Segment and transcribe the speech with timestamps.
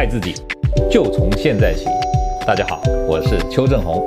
[0.00, 0.32] 爱自己，
[0.90, 1.84] 就从现在起。
[2.46, 4.02] 大家好，我是邱正红。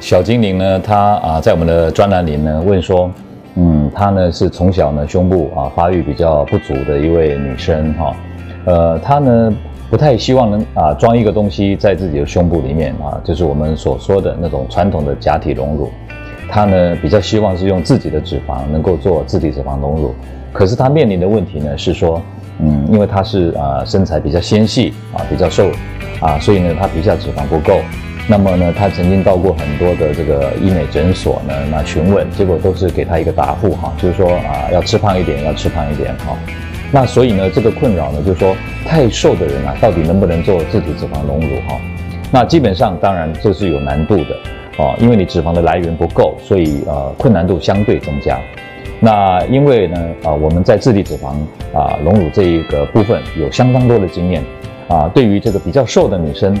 [0.00, 3.10] 小精灵呢，她啊，在我们的专栏里呢问说，
[3.54, 8.14] 嗯，她呢是从小呢胸部啊发育比较不足的一位女生哈，
[8.66, 9.50] 呃，她呢
[9.88, 15.88] 不太希望能啊装一个东西在自己的胸部里面啊，就是我们所说的那种传统的假体隆乳，
[16.50, 20.14] 她呢比较希望是用自己的脂肪能够做自体脂肪隆乳，
[20.52, 22.20] 可是她面临的问题呢是说。
[22.60, 25.70] 嗯，因为她是啊身材比较纤细啊，比较瘦
[26.20, 27.80] 啊，所以呢她皮下脂肪不够。
[28.30, 36.36] 那么呢，她曾经到过很多的这个医美诊所呢，那询问，结果都是给她一个答复哈，就是说啊要吃胖一点，要吃胖一点哈。
[36.90, 38.54] 那所以呢，这个困扰呢，就是说
[38.86, 41.76] 太瘦的人啊，到底能不能做自体脂肪隆乳哈？
[42.30, 48.38] 那基本上当然这是有难度的啊，因为你脂肪的来源不够，所以呃困难度相对增加。
[49.00, 51.28] 那因为呢，啊，我们在自体脂肪
[51.72, 54.42] 啊隆乳这一个部分有相当多的经验，
[54.88, 56.58] 啊，对于这个比较瘦的女生，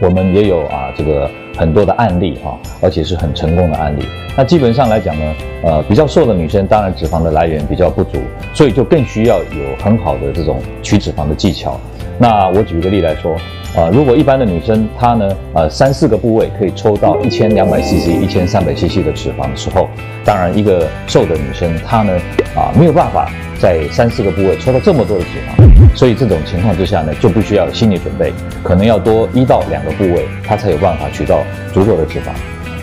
[0.00, 4.04] 我们也有啊这个很多的案例哈，而且是很成功的案例。
[4.36, 8.18] 那基本上来讲呢，呃，比较瘦的女生，当然脂肪的来源比较不足，
[8.54, 11.80] 所以就更需要有很好的这种取脂肪的技巧。
[12.18, 13.36] 那我举一个例来说。
[13.74, 19.86] 啊，如果一般的女生她呢，呃，三四个部位可以抽到一千两百 CC、一千三百 CC 的脂肪的时候，
[20.24, 22.18] 当然一个瘦的女生她呢，
[22.54, 28.32] 啊，没有办法在三四个部位抽到这么多的脂肪，所以这种情况之下呢，就必须要有心理准备，
[28.62, 32.32] 可能要多一到两个部位，它才有办法取到足够的脂肪。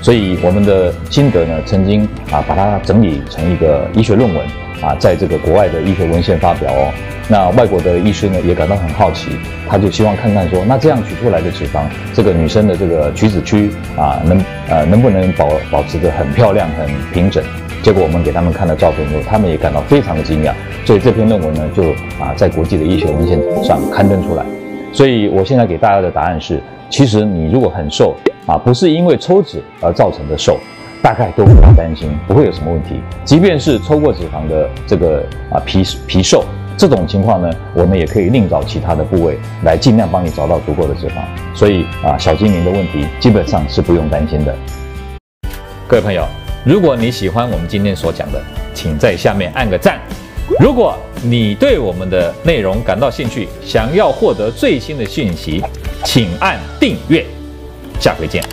[0.04, 4.46] 所以我们的心得呢，曾经啊把它整理成一个医学论文
[4.82, 6.92] 啊，在这个国外的医学文献发表哦。
[7.30, 9.30] 那外国的医师呢也感到很好奇，
[9.70, 17.42] 他就希望看看说，那这样取出来的脂肪，这个女生的这个取脂区啊，能呃能不能保保持得很漂亮、很平整？
[17.82, 20.52] 结果我们给他们看了照片以后，他们也感到非常的惊讶。
[20.84, 24.44] 所以这篇论文呢，就啊在国际的医学文献上刊登出来。
[24.94, 30.60] 所以我现在给大家的答案是，其实你如果很瘦啊，不是因为抽脂而造成的瘦，
[31.02, 33.02] 大概都不用担心，不会有什么问题。
[33.26, 36.46] 即便是抽过脂肪的这个啊皮皮瘦，
[36.78, 41.24] 这种情况呢，我们也可以另找其他的部位来尽量帮你找到足够的脂肪。
[41.56, 44.56] 所以啊，小精灵的问题基本上是不用担心的。
[45.88, 46.24] 各位朋友，
[46.64, 48.40] 如果你喜欢我们今天所讲的，
[48.76, 50.00] 请在下面按个赞。
[50.60, 55.64] 如果你对我们的内容感到兴趣，想要获得最新的讯息，
[56.04, 57.26] 请按订阅。
[58.00, 58.44] 下回见。